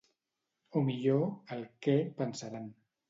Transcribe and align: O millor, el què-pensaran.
O 0.79 0.83
millor, 0.87 1.21
el 1.57 1.61
què-pensaran. 1.89 2.67